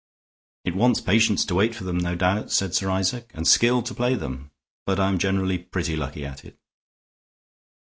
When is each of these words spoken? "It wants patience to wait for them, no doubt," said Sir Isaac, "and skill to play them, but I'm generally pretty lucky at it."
"It 0.65 0.75
wants 0.75 0.99
patience 0.99 1.45
to 1.45 1.53
wait 1.53 1.75
for 1.75 1.83
them, 1.83 1.99
no 1.99 2.15
doubt," 2.15 2.49
said 2.51 2.73
Sir 2.73 2.89
Isaac, 2.89 3.29
"and 3.35 3.47
skill 3.47 3.83
to 3.83 3.93
play 3.93 4.15
them, 4.15 4.49
but 4.87 4.99
I'm 4.99 5.19
generally 5.19 5.59
pretty 5.59 5.95
lucky 5.95 6.25
at 6.25 6.43
it." 6.43 6.57